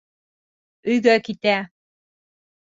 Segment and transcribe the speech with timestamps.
[0.93, 1.55] Өйгә китә.